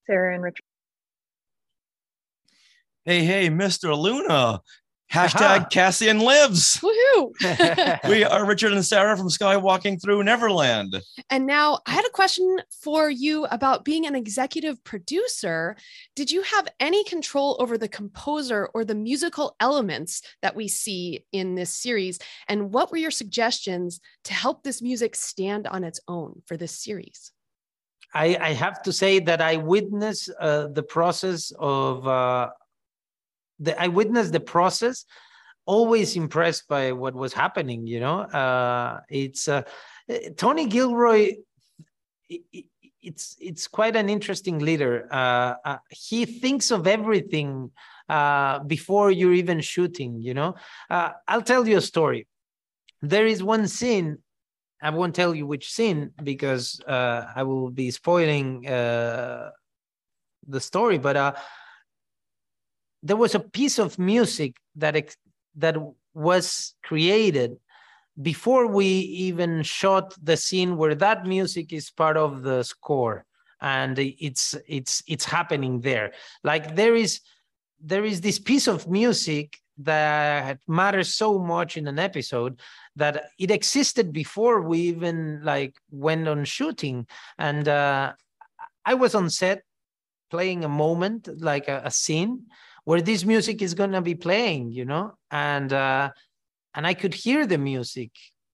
Sarah 0.07 0.35
and 0.35 0.43
richard 0.43 0.62
hey 3.05 3.25
hey 3.25 3.49
mr 3.50 3.97
luna 3.97 4.61
Hashtag 5.13 5.71
Cassian 5.71 6.19
lives. 6.19 6.79
Woohoo! 6.79 7.33
we 8.09 8.25
are 8.25 8.45
Richard 8.45 8.73
and 8.73 8.85
Sarah 8.85 9.17
from 9.17 9.29
Skywalking 9.29 10.03
Through 10.03 10.25
Neverland. 10.25 11.01
And 11.31 11.47
now 11.47 11.79
I 11.87 11.93
had 11.93 12.05
a 12.05 12.11
question 12.11 12.61
for 12.83 13.09
you 13.09 13.47
about 13.47 13.85
being 13.85 14.07
an 14.07 14.17
executive 14.17 14.83
producer. 14.85 15.77
Did 16.17 16.31
you 16.31 16.43
have 16.43 16.69
any 16.81 17.05
control 17.05 17.57
over 17.61 17.79
the 17.79 17.89
composer 17.89 18.69
or 18.75 18.85
the 18.85 18.95
musical 18.95 19.57
elements 19.61 20.23
that 20.43 20.57
we 20.57 20.69
see 20.69 21.25
in 21.33 21.55
this 21.55 21.71
series? 21.71 22.19
And 22.49 22.73
what 22.73 22.91
were 22.91 22.99
your 22.99 23.11
suggestions 23.13 24.01
to 24.25 24.35
help 24.35 24.65
this 24.65 24.83
music 24.83 25.15
stand 25.15 25.67
on 25.67 25.85
its 25.85 26.01
own 26.09 26.43
for 26.47 26.57
this 26.57 26.73
series? 26.73 27.33
I, 28.13 28.37
I 28.41 28.53
have 28.53 28.83
to 28.83 28.93
say 28.93 29.21
that 29.21 29.41
I 29.41 29.57
witnessed 29.57 30.31
uh, 30.41 30.67
the 30.69 30.83
process 30.83 31.53
of. 31.59 32.07
Uh, 32.07 32.51
the, 33.59 33.81
I 33.81 33.89
witnessed 33.89 34.33
the 34.33 34.41
process, 34.41 35.05
always 35.67 36.17
impressed 36.17 36.69
by 36.69 36.93
what 36.93 37.15
was 37.15 37.33
happening. 37.33 37.87
You 37.87 38.01
know, 38.01 38.21
uh, 38.21 39.01
it's 39.11 39.49
uh, 39.49 39.63
Tony 40.37 40.67
Gilroy. 40.67 41.37
It, 42.29 42.67
it's 43.03 43.37
it's 43.41 43.69
quite 43.69 43.95
an 43.95 44.09
interesting 44.09 44.59
leader. 44.59 45.07
Uh, 45.13 45.55
uh 45.65 45.79
he 45.91 46.25
thinks 46.25 46.71
of 46.73 46.87
everything 46.87 47.71
uh, 48.09 48.61
before 48.61 49.11
you're 49.11 49.35
even 49.35 49.61
shooting. 49.61 50.21
You 50.21 50.35
know, 50.35 50.55
uh, 50.91 51.11
I'll 51.29 51.43
tell 51.43 51.69
you 51.69 51.79
a 51.79 51.83
story. 51.83 52.27
There 53.03 53.27
is 53.27 53.43
one 53.43 53.69
scene. 53.69 54.19
I 54.83 54.91
won't 54.91 55.15
tell 55.15 55.35
you 55.35 55.47
which 55.47 55.73
scene 55.73 56.11
because 56.23 56.81
I 56.87 57.43
will 57.45 57.71
be 57.71 57.91
spoiling 57.91 58.63
the 58.63 59.53
story. 60.59 60.99
But 60.99 61.17
there 63.07 63.17
was 63.17 63.35
a 63.35 63.41
piece 63.41 63.79
of 63.79 63.99
music 63.99 64.57
that 64.75 64.95
that 65.55 65.77
was 66.15 66.75
created 66.83 67.57
before 68.21 68.67
we 68.67 68.87
even 68.87 69.63
shot 69.63 70.15
the 70.23 70.37
scene 70.37 70.77
where 70.77 70.95
that 70.95 71.27
music 71.27 71.73
is 71.73 71.91
part 71.91 72.17
of 72.17 72.43
the 72.43 72.63
score 72.63 73.25
and 73.61 73.99
it's 73.99 74.55
it's 74.67 75.03
it's 75.07 75.25
happening 75.25 75.81
there. 75.81 76.13
Like 76.43 76.75
there 76.75 76.95
is 76.95 77.21
there 77.81 78.05
is 78.05 78.21
this 78.21 78.39
piece 78.39 78.67
of 78.67 78.89
music 78.89 79.59
that 79.79 80.59
matters 80.67 81.15
so 81.15 81.39
much 81.39 81.77
in 81.77 81.87
an 81.87 81.99
episode 81.99 82.61
that 82.97 83.27
it 83.39 83.51
existed 83.51 84.13
before 84.13 84.63
we 84.63 84.79
even 84.79 85.43
like 85.45 85.75
went 85.91 86.27
on 86.27 86.45
shooting. 86.45 87.07
And 87.39 87.69
uh, 87.69 88.13
i 88.85 88.95
was 88.95 89.15
on 89.15 89.29
set 89.29 89.63
playing 90.31 90.65
a 90.65 90.69
moment 90.69 91.29
like 91.41 91.69
a, 91.69 91.83
a 91.85 91.91
scene 91.91 92.47
where 92.87 93.02
this 93.02 93.25
music 93.25 93.61
is 93.61 93.75
going 93.75 93.93
to 93.93 94.00
be 94.00 94.14
playing 94.14 94.71
you 94.71 94.85
know? 94.85 95.05
And 95.31 95.73
uh 95.73 96.11
and 96.75 96.87
i 96.87 96.95
could 96.95 97.14
hear 97.14 97.47
the 97.47 97.59
music 97.59 98.11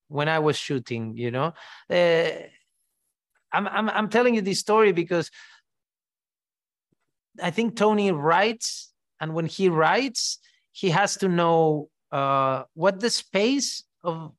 when 0.09 0.29
i 0.29 0.39
was 0.39 0.57
shooting 0.57 1.05
you 1.17 1.31
know? 1.31 1.49
Uh, 1.89 2.31
I'm, 3.53 3.67
I'm 3.69 3.89
i'm 3.91 4.09
telling 4.09 4.35
you 4.35 4.43
this 4.43 4.61
story 4.61 4.93
because 4.93 5.31
i 7.49 7.51
think 7.51 7.77
tony 7.77 8.11
writes 8.11 8.93
and 9.21 9.35
when 9.35 9.47
he 9.47 9.69
writes 9.69 10.39
he 10.73 10.89
has 10.91 11.17
to 11.19 11.29
know 11.29 11.89
uh 12.11 12.65
what 12.75 13.01
the 13.01 13.11
space 13.11 13.85
of 14.03 14.33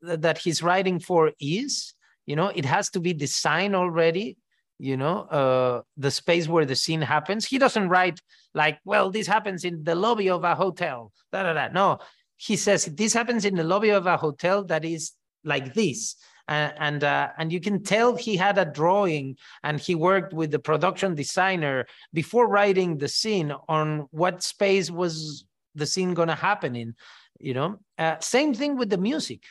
that 0.00 0.38
he's 0.38 0.62
writing 0.62 0.98
for 1.00 1.32
is 1.40 1.94
you 2.28 2.36
know? 2.36 2.48
It 2.54 2.66
has 2.66 2.90
to 2.90 3.00
be 3.00 3.14
designed 3.14 3.74
already 3.74 4.36
you 4.78 4.96
know 4.96 5.20
uh 5.22 5.82
the 5.96 6.10
space 6.10 6.48
where 6.48 6.64
the 6.64 6.76
scene 6.76 7.02
happens. 7.02 7.44
He 7.44 7.58
doesn't 7.58 7.88
write 7.88 8.20
like 8.54 8.78
well 8.84 9.10
this 9.10 9.26
happens 9.26 9.64
in 9.64 9.84
the 9.84 9.94
lobby 9.94 10.30
of 10.30 10.44
a 10.44 10.54
hotel 10.54 11.12
da, 11.32 11.42
da, 11.42 11.52
da. 11.52 11.68
no 11.68 11.98
he 12.36 12.56
says 12.56 12.86
this 12.86 13.12
happens 13.12 13.44
in 13.44 13.56
the 13.56 13.64
lobby 13.64 13.90
of 13.90 14.06
a 14.06 14.16
hotel 14.16 14.64
that 14.64 14.84
is 14.84 15.12
like 15.44 15.74
this. 15.74 16.16
And 16.46 16.72
and, 16.78 17.04
uh, 17.04 17.28
and 17.36 17.52
you 17.52 17.60
can 17.60 17.82
tell 17.82 18.16
he 18.16 18.36
had 18.36 18.56
a 18.56 18.64
drawing 18.64 19.36
and 19.62 19.78
he 19.78 19.94
worked 19.94 20.32
with 20.32 20.50
the 20.50 20.58
production 20.58 21.14
designer 21.14 21.86
before 22.14 22.48
writing 22.48 22.96
the 22.96 23.08
scene 23.08 23.52
on 23.68 24.06
what 24.12 24.42
space 24.42 24.90
was 24.90 25.44
the 25.74 25.86
scene 25.86 26.14
going 26.14 26.28
to 26.28 26.34
happen 26.34 26.74
in 26.74 26.94
you 27.38 27.54
know? 27.54 27.78
Uh, 27.96 28.16
same 28.20 28.54
thing 28.54 28.76
with 28.76 28.90
the 28.90 28.98
music. 28.98 29.42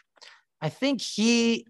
I 0.61 0.69
think 0.69 1.01
he 1.01 1.65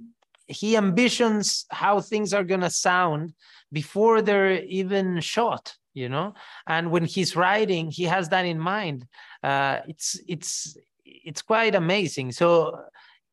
he 0.47 0.77
ambitions 0.77 1.65
how 1.69 1.99
things 1.99 2.33
are 2.33 2.43
going 2.43 2.61
to 2.61 2.69
sound 2.69 3.33
before 3.71 4.21
they're 4.21 4.61
even 4.63 5.19
shot 5.19 5.75
you 5.97 6.09
know? 6.09 6.35
And 6.67 6.91
when 6.91 7.05
he's 7.05 7.35
writing 7.35 7.89
he 7.89 8.03
has 8.03 8.29
that 8.29 8.45
in 8.45 8.59
mind. 8.59 9.07
Uh, 9.43 9.79
it's 9.87 10.19
it's 10.27 10.77
it's 11.03 11.41
quite 11.41 11.73
amazing. 11.73 12.31
So 12.31 12.79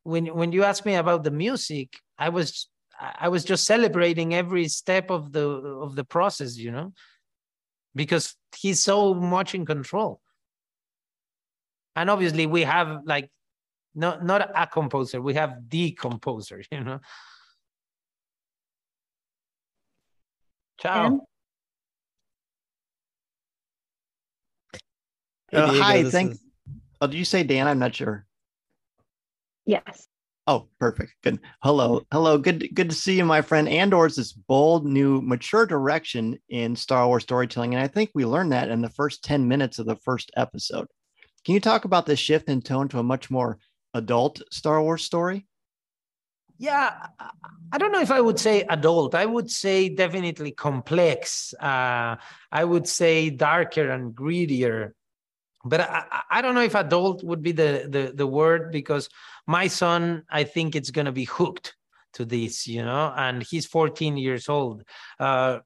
when 0.03 0.25
when 0.35 0.51
you 0.51 0.63
ask 0.63 0.85
me 0.85 0.95
about 0.95 1.23
the 1.23 1.31
music 1.31 1.89
i 2.19 2.29
was 2.29 2.69
i 3.25 3.27
was 3.27 3.43
just 3.43 3.65
celebrating 3.65 4.35
every 4.35 4.67
step 4.67 5.09
of 5.09 5.31
the 5.31 5.47
of 5.85 5.95
the 5.95 6.03
process 6.03 6.57
you 6.57 6.71
know? 6.71 6.91
Because 7.93 8.35
he's 8.57 8.81
so 8.81 9.13
much 9.13 9.55
in 9.55 9.65
control. 9.65 10.19
And 11.95 12.09
obviously, 12.09 12.45
we 12.45 12.63
have 12.63 12.99
like 13.05 13.29
not 13.95 14.23
not 14.23 14.51
a 14.55 14.67
composer, 14.67 15.21
we 15.21 15.33
have 15.35 15.69
the 15.69 15.91
composer, 15.91 16.61
you 16.71 16.83
know. 16.83 16.99
Ciao. 20.79 21.09
Dan? 21.09 21.19
Hey, 25.51 25.57
Uh, 25.57 25.73
hi, 25.73 26.01
this 26.03 26.11
thank- 26.11 26.31
is- 26.33 26.41
Oh, 27.01 27.07
did 27.07 27.17
you 27.17 27.25
say 27.25 27.43
Dan? 27.43 27.67
I'm 27.67 27.79
not 27.79 27.93
sure. 27.93 28.25
Yes. 29.65 30.07
Oh, 30.47 30.69
perfect. 30.79 31.13
Good. 31.23 31.39
Hello. 31.61 32.05
Hello. 32.11 32.37
Good 32.37 32.69
good 32.73 32.89
to 32.89 32.95
see 32.95 33.17
you, 33.17 33.25
my 33.25 33.41
friend. 33.41 33.67
Andor's 33.67 34.15
this 34.15 34.31
bold, 34.31 34.85
new, 34.85 35.21
mature 35.21 35.65
direction 35.65 36.39
in 36.49 36.75
Star 36.75 37.05
Wars 37.07 37.23
storytelling. 37.23 37.73
And 37.75 37.83
I 37.83 37.87
think 37.87 38.11
we 38.13 38.25
learned 38.25 38.51
that 38.53 38.69
in 38.69 38.81
the 38.81 38.89
first 38.89 39.23
10 39.23 39.47
minutes 39.47 39.77
of 39.79 39.87
the 39.87 39.95
first 39.97 40.31
episode. 40.37 40.87
Can 41.43 41.53
you 41.53 41.59
talk 41.59 41.83
about 41.85 42.05
the 42.05 42.15
shift 42.15 42.47
in 42.47 42.61
tone 42.61 42.87
to 42.89 42.99
a 42.99 43.03
much 43.03 43.29
more 43.29 43.57
adult 43.95 44.41
Star 44.51 44.81
Wars 44.81 45.03
story? 45.03 45.47
Yeah, 46.57 47.07
I- 47.71 47.77
don't 47.77 47.91
know 47.91 48.01
if 48.01 48.11
I 48.11 48.21
would 48.21 48.39
say 48.39 48.61
adult. 48.69 49.15
I 49.15 49.25
would 49.25 49.51
say 49.51 49.89
definitely 49.89 50.51
complex. 50.51 51.53
Uh, 51.59 52.15
I 52.51 52.63
would 52.63 52.87
say 52.87 53.29
darker 53.29 53.89
and 53.89 54.15
greedier. 54.15 54.95
But 55.65 55.81
I, 55.81 56.21
I- 56.29 56.41
don't 56.41 56.55
know 56.55 56.61
if 56.61 56.75
adult 56.75 57.23
would 57.23 57.41
be 57.41 57.51
the, 57.51 57.87
the 57.89 58.13
the 58.15 58.27
word 58.27 58.71
because 58.71 59.09
my 59.47 59.67
son, 59.67 60.23
I 60.29 60.43
think 60.45 60.75
it's 60.75 60.91
gonna 60.91 61.11
be 61.11 61.25
hooked 61.25 61.75
to 62.13 62.25
this, 62.25 62.67
you 62.67 62.83
know, 62.83 63.13
and 63.15 63.43
he's 63.43 63.65
14 63.65 64.15
years 64.15 64.47
old. 64.47 64.83
Uh, 65.19 65.59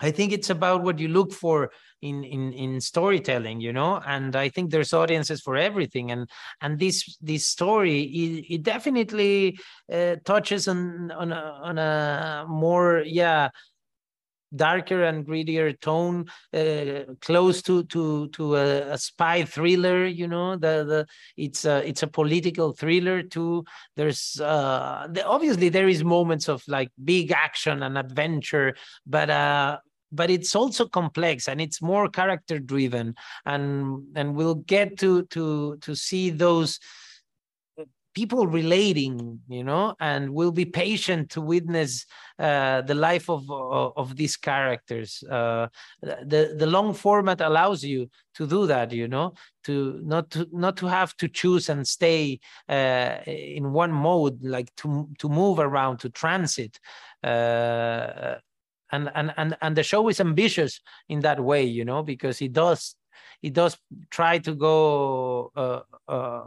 I 0.00 0.10
think 0.10 0.32
it's 0.32 0.50
about 0.50 0.82
what 0.82 0.98
you 0.98 1.08
look 1.08 1.32
for 1.32 1.70
in 2.02 2.24
in 2.24 2.52
in 2.54 2.80
storytelling, 2.80 3.60
you 3.60 3.72
know, 3.72 4.00
and 4.06 4.34
I 4.34 4.48
think 4.48 4.70
there's 4.70 4.94
audiences 4.94 5.42
for 5.42 5.56
everything, 5.56 6.10
and 6.10 6.28
and 6.60 6.78
this 6.78 7.16
this 7.20 7.46
story 7.46 8.02
it, 8.02 8.54
it 8.54 8.62
definitely 8.62 9.58
uh, 9.92 10.16
touches 10.24 10.68
on 10.68 11.10
on 11.10 11.32
a, 11.32 11.60
on 11.62 11.78
a 11.78 12.46
more 12.48 13.02
yeah 13.04 13.50
darker 14.54 15.04
and 15.04 15.26
greedier 15.26 15.72
tone 15.72 16.26
uh, 16.54 17.04
close 17.20 17.62
to 17.62 17.84
to 17.84 18.28
to 18.28 18.56
a, 18.56 18.92
a 18.92 18.98
spy 18.98 19.44
thriller 19.44 20.06
you 20.06 20.26
know? 20.26 20.56
The 20.56 20.84
the 20.84 21.06
it's 21.36 21.64
a 21.64 21.86
it's 21.88 22.02
a 22.02 22.08
political 22.08 22.72
thriller 22.72 23.22
too. 23.22 23.64
There's 23.96 24.40
uh 24.40 25.06
the, 25.10 25.24
obviously 25.24 25.68
there 25.68 25.88
is 25.88 26.02
moments 26.02 26.48
of 26.48 26.62
like 26.66 26.90
big 27.04 27.30
action 27.30 27.82
and 27.82 27.96
adventure 27.96 28.74
but 29.06 29.30
uh 29.30 29.78
but 30.12 30.30
it's 30.30 30.54
also 30.54 30.88
complex 30.88 31.48
and 31.48 31.60
it's 31.60 31.80
more 31.80 32.08
character 32.08 32.58
driven 32.58 33.14
and 33.46 34.02
and 34.16 34.34
we'll 34.34 34.56
get 34.66 34.98
to 34.98 35.24
to 35.26 35.76
to 35.78 35.94
see 35.94 36.30
those 36.30 36.78
people 38.14 38.46
relating 38.46 39.40
you 39.48 39.62
know 39.62 39.94
and 40.00 40.30
we'll 40.30 40.52
be 40.52 40.64
patient 40.64 41.30
to 41.30 41.40
witness 41.40 42.06
uh, 42.38 42.82
the 42.82 42.94
life 42.94 43.28
of, 43.30 43.48
of 43.50 43.92
of 43.96 44.16
these 44.16 44.36
characters. 44.36 45.22
Uh, 45.30 45.68
the 46.02 46.54
the 46.58 46.66
long 46.66 46.92
format 46.92 47.40
allows 47.40 47.84
you 47.84 48.08
to 48.34 48.46
do 48.46 48.66
that 48.66 48.92
you 48.92 49.06
know 49.06 49.32
to 49.64 50.00
not 50.04 50.30
to 50.30 50.48
not 50.52 50.76
to 50.76 50.86
have 50.86 51.16
to 51.16 51.28
choose 51.28 51.68
and 51.68 51.86
stay 51.86 52.40
uh, 52.68 53.18
in 53.26 53.72
one 53.72 53.92
mode 53.92 54.42
like 54.42 54.74
to 54.76 55.08
to 55.18 55.28
move 55.28 55.58
around 55.58 55.98
to 55.98 56.08
transit 56.10 56.78
uh, 57.22 58.34
and 58.92 59.10
and 59.14 59.32
and 59.36 59.56
and 59.60 59.76
the 59.76 59.82
show 59.82 60.08
is 60.08 60.20
ambitious 60.20 60.80
in 61.08 61.20
that 61.20 61.40
way 61.40 61.62
you 61.62 61.84
know 61.84 62.02
because 62.02 62.40
it 62.42 62.52
does 62.52 62.96
it 63.42 63.52
does 63.52 63.76
try 64.10 64.38
to 64.38 64.54
go 64.54 65.52
uh, 65.56 65.80
uh, 66.08 66.46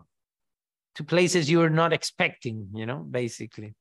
to 0.95 1.03
places 1.03 1.49
you're 1.49 1.69
not 1.69 1.93
expecting, 1.93 2.69
you 2.73 2.85
know, 2.85 2.97
basically. 2.97 3.73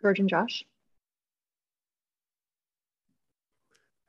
George 0.00 0.18
and 0.18 0.28
Josh. 0.28 0.64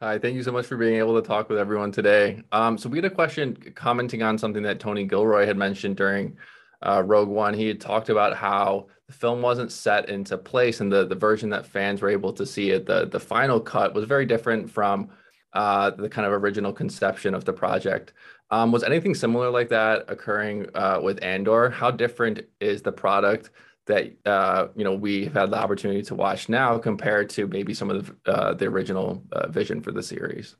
Hi, 0.02 0.18
thank 0.18 0.36
you 0.36 0.42
so 0.42 0.52
much 0.52 0.66
for 0.66 0.78
being 0.78 0.96
able 0.96 1.22
to 1.22 1.28
talk 1.28 1.50
with 1.50 1.60
everyone 1.60 1.92
today. 1.92 2.42
Um, 2.52 2.78
so 2.78 2.90
we 2.90 2.98
had 2.98 3.06
a 3.06 3.10
question 3.10 3.56
commenting 3.76 4.24
on 4.24 4.38
something 4.38 4.64
that 4.64 4.80
Tony 4.80 5.04
Gilroy 5.04 5.46
had 5.46 5.58
mentioned 5.58 5.98
during 5.98 6.38
uh, 6.82 7.04
Rogue 7.06 7.30
One. 7.30 7.54
He 7.54 7.68
had 7.68 7.80
talked 7.80 8.10
about 8.10 8.36
how 8.36 8.88
the 9.12 9.18
film 9.18 9.42
wasn't 9.42 9.72
set 9.72 10.08
into 10.08 10.38
place, 10.38 10.80
and 10.80 10.92
the 10.92 11.06
the 11.06 11.16
version 11.16 11.50
that 11.50 11.66
fans 11.66 12.02
were 12.02 12.10
able 12.10 12.32
to 12.34 12.46
see 12.46 12.72
it, 12.72 12.86
the 12.86 13.06
the 13.06 13.20
final 13.20 13.60
cut, 13.60 13.94
was 13.94 14.06
very 14.06 14.26
different 14.26 14.72
from 14.72 15.10
uh, 15.54 15.90
the 15.92 16.08
kind 16.08 16.26
of 16.26 16.32
original 16.32 16.72
conception 16.72 17.34
of 17.34 17.44
the 17.44 17.52
project. 17.52 18.14
Um, 18.52 18.72
was 18.72 18.84
anything 18.84 19.14
similar 19.14 19.50
like 19.50 19.70
that 19.70 20.06
occurring 20.08 20.68
uh, 20.76 21.00
with 21.04 21.22
Andor? 21.24 21.70
How 21.70 21.92
different 21.92 22.42
is 22.62 22.82
the 22.82 22.92
product 22.92 23.50
that 23.86 24.16
uh, 24.26 24.68
you 24.78 24.86
know 24.86 24.94
we 24.94 25.26
have 25.26 25.34
had 25.34 25.52
the 25.52 25.58
opportunity 25.58 26.04
to 26.04 26.16
watch 26.16 26.48
now 26.48 26.78
compared 26.78 27.30
to 27.32 27.48
maybe 27.48 27.74
some 27.74 27.90
of 27.90 28.14
the 28.24 28.32
uh, 28.34 28.54
the 28.54 28.66
original 28.66 29.24
uh, 29.34 29.50
vision 29.50 29.82
for 29.82 29.92
the 29.92 30.04
series? 30.04 30.56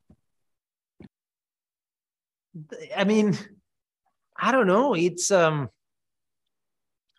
I 2.98 3.06
mean, 3.06 3.38
I 4.36 4.52
don't 4.52 4.68
know. 4.68 4.94
It's 4.94 5.32
um, 5.32 5.70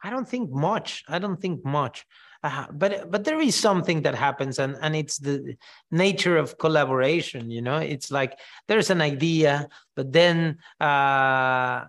I 0.02 0.10
don't 0.10 0.28
think 0.28 0.50
much. 0.50 1.04
I 1.08 1.18
don't 1.18 1.40
think 1.40 1.64
much. 1.64 2.04
Uh, 2.44 2.66
but 2.72 3.08
but 3.10 3.24
there 3.24 3.40
is 3.40 3.54
something 3.54 4.02
that 4.02 4.16
happens, 4.16 4.58
and 4.58 4.76
and 4.82 4.96
it's 4.96 5.18
the 5.18 5.56
nature 5.92 6.36
of 6.36 6.58
collaboration. 6.58 7.50
You 7.50 7.62
know, 7.62 7.76
it's 7.76 8.10
like 8.10 8.36
there's 8.66 8.90
an 8.90 9.00
idea, 9.00 9.68
but 9.94 10.12
then 10.12 10.58
uh, 10.80 11.84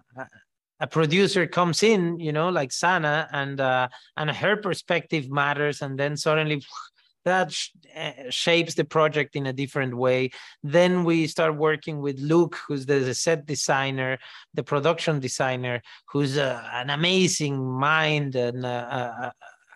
a 0.79 0.87
producer 0.91 1.47
comes 1.47 1.81
in, 1.81 2.19
you 2.19 2.31
know, 2.31 2.49
like 2.49 2.69
Sanne, 2.69 3.27
and 3.31 3.59
uh, 3.59 3.87
and 4.15 4.29
her 4.29 4.57
perspective 4.57 5.31
matters, 5.31 5.81
and 5.81 5.97
then 5.97 6.17
suddenly 6.17 6.61
that 7.25 7.51
sh- 7.51 7.69
uh, 7.95 8.11
shapes 8.29 8.73
the 8.75 8.85
project 8.85 9.35
in 9.35 9.47
a 9.47 9.53
different 9.53 9.95
way. 9.95 10.31
Then 10.63 11.03
we 11.03 11.27
start 11.27 11.55
working 11.55 12.01
with 12.01 12.19
Luke, 12.19 12.57
who's 12.67 12.85
the 12.85 13.13
set 13.13 13.45
designer, 13.45 14.17
the 14.53 14.63
production 14.63 15.19
designer, 15.19 15.81
who's 16.07 16.37
uh, 16.37 16.63
an 16.73 16.89
amazing 16.89 17.63
mind 17.63 18.35
and. 18.35 18.65
Uh, 18.65 18.87
uh, 18.89 19.31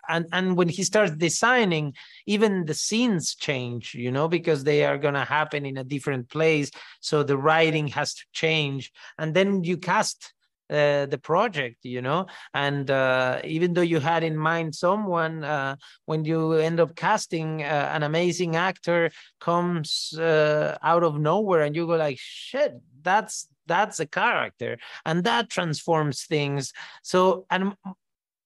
and 0.08 0.26
and 0.32 0.56
when 0.56 0.68
he 0.68 0.82
starts 0.82 1.12
designing 1.12 1.94
even 2.26 2.64
the 2.64 2.74
scenes 2.74 3.34
change 3.34 3.94
you 3.94 4.10
know 4.10 4.26
because 4.26 4.64
they 4.64 4.84
are 4.84 4.96
going 4.96 5.14
to 5.14 5.24
happen 5.24 5.66
in 5.66 5.76
a 5.76 5.84
different 5.84 6.28
place 6.30 6.70
so 7.00 7.22
the 7.22 7.36
writing 7.36 7.86
has 7.88 8.14
to 8.14 8.24
change 8.32 8.90
and 9.18 9.34
then 9.34 9.62
you 9.64 9.76
cast 9.76 10.32
uh, 10.70 11.06
the 11.06 11.18
project 11.22 11.78
you 11.82 12.02
know? 12.02 12.26
And 12.54 12.90
uh, 12.90 13.40
even 13.44 13.74
though 13.74 13.82
you 13.82 14.00
had 14.00 14.22
in 14.24 14.36
mind 14.36 14.74
someone 14.74 15.44
uh, 15.44 15.76
when 16.06 16.24
you 16.24 16.52
end 16.52 16.80
up 16.80 16.94
casting 16.94 17.62
uh, 17.62 17.90
an 17.92 18.02
amazing 18.02 18.56
actor 18.56 19.10
comes 19.40 20.14
uh, 20.18 20.76
out 20.82 21.02
of 21.02 21.18
nowhere 21.18 21.62
and 21.62 21.74
you 21.74 21.86
go 21.86 21.96
like 21.96 22.18
shit 22.18 22.74
that's 23.02 23.48
that's 23.66 24.00
a 24.00 24.06
character. 24.06 24.78
And 25.04 25.24
that 25.24 25.50
transforms 25.50 26.24
things. 26.24 26.72
So 27.02 27.46
and 27.50 27.74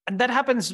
and 0.07 0.19
that 0.19 0.29
happens 0.29 0.73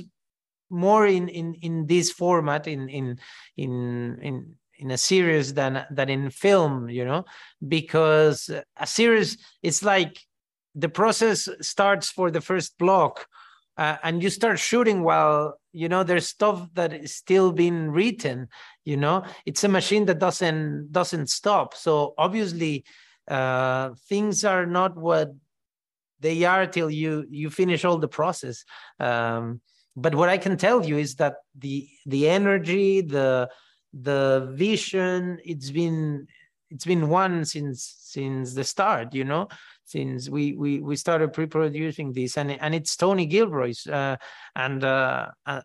more 0.69 1.07
in 1.07 1.29
in 1.29 1.53
in 1.55 1.85
this 1.85 2.11
format 2.11 2.67
in 2.67 2.89
in 2.89 3.19
in 3.55 4.19
in 4.21 4.55
in 4.77 4.91
a 4.91 4.97
series 4.97 5.53
than 5.53 5.85
than 5.91 6.09
in 6.09 6.29
film 6.29 6.89
you 6.89 7.05
know? 7.05 7.25
Because 7.65 8.49
a 8.77 8.87
series 8.87 9.37
it's 9.61 9.83
like 9.83 10.19
the 10.75 10.89
process 10.89 11.49
starts 11.61 12.09
for 12.09 12.31
the 12.31 12.41
first 12.41 12.77
block 12.77 13.27
uh, 13.77 13.97
and 14.03 14.21
you 14.21 14.29
start 14.29 14.59
shooting 14.59 15.03
while 15.03 15.59
you 15.71 15.87
know 15.89 16.03
there's 16.03 16.27
stuff 16.27 16.67
that 16.73 16.93
is 16.93 17.15
still 17.15 17.51
being 17.51 17.89
written 17.91 18.47
you 18.89 18.97
know? 18.97 19.23
It's 19.45 19.63
a 19.63 19.67
machine 19.69 20.05
that 20.05 20.19
doesn't 20.19 20.91
doesn't 20.91 21.29
stop. 21.29 21.75
So 21.75 22.13
obviously 22.17 22.83
uh 23.29 23.91
things 24.09 24.43
are 24.43 24.65
not 24.65 24.97
what 24.97 25.29
they 26.19 26.43
are 26.43 26.65
till 26.65 26.89
you 26.89 27.25
you 27.29 27.49
finish 27.51 27.85
all 27.85 27.99
the 27.99 28.13
process. 28.19 28.65
Um 28.99 29.61
but 29.95 30.15
what 30.15 30.29
i 30.29 30.37
can 30.37 30.55
tell 30.55 30.85
you 30.85 30.97
is 30.97 31.15
that 31.15 31.35
the 31.57 31.75
the 32.05 32.29
energy 32.29 33.01
the 33.01 33.49
the 34.09 34.47
vision 34.53 35.39
it's 35.43 35.71
been 35.71 36.27
it's 36.69 36.85
been 36.85 37.09
one 37.09 37.43
since 37.43 37.79
since 38.13 38.53
the 38.53 38.63
start 38.63 39.13
you 39.19 39.25
know 39.25 39.47
since 39.89 40.29
we 40.29 40.53
we 40.53 40.79
we 40.79 40.95
started 40.95 41.33
pre-producing 41.33 42.13
this 42.13 42.37
and 42.37 42.51
and 42.51 42.75
it's 42.75 42.95
tony 42.95 43.25
gilroy's 43.25 43.87
uh, 43.87 44.15
and 44.55 44.83
uh, 44.83 45.27
uh, 45.45 45.61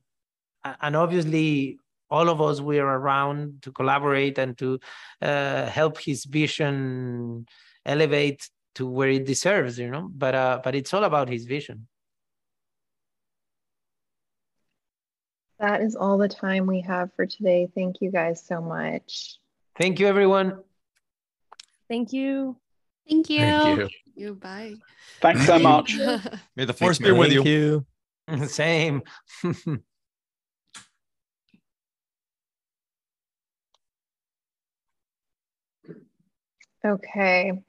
and 0.81 0.97
obviously 0.97 1.79
all 2.11 2.29
of 2.29 2.41
us 2.41 2.61
we're 2.61 2.87
around 2.87 3.61
to 3.63 3.73
collaborate 3.73 4.39
and 4.39 4.57
to 4.57 4.79
uh, 5.23 5.67
help 5.67 5.99
his 5.99 6.25
vision 6.25 7.47
elevate 7.85 8.49
to 8.75 8.87
where 8.87 9.11
it 9.11 9.27
deserves 9.27 9.79
you 9.79 9.91
know 9.91 10.09
but 10.15 10.35
uh 10.35 10.61
but 10.65 10.75
it's 10.75 10.95
all 10.95 11.05
about 11.05 11.29
his 11.29 11.45
vision 11.45 11.87
that 15.59 15.81
is 15.81 15.95
all 15.95 16.19
the 16.19 16.29
time 16.29 16.67
we 16.67 16.81
have 16.81 17.13
for 17.15 17.27
today. 17.27 17.69
Thank 17.75 18.01
you 18.01 18.11
guys 18.11 18.45
so 18.45 18.61
much. 18.61 19.39
Thank 19.79 19.99
you, 19.99 20.07
everyone. 20.07 20.61
Thank 21.89 22.13
you. 22.13 22.57
Thank 23.09 23.31
you. 23.31 23.41
Thank 23.41 23.79
you. 23.79 23.89
You 24.15 24.35
bye. 24.35 24.75
Thanks 25.21 25.47
so 25.47 25.59
much. 25.59 25.97
May 26.57 26.65
the 26.65 26.73
force 26.73 26.99
be 26.99 27.11
with 27.11 27.33
you. 27.33 27.85
you. 28.31 28.47
Same. 28.47 29.03
Okay. 36.87 37.63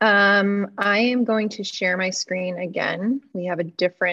Um, 0.00 0.70
I 0.78 0.98
am 0.98 1.24
going 1.24 1.48
to 1.50 1.64
share 1.64 1.96
my 1.96 2.10
screen 2.10 2.58
again. 2.58 3.20
We 3.32 3.46
have 3.46 3.58
a 3.58 3.64
different 3.64 4.12